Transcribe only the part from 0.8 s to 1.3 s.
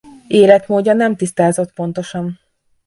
nem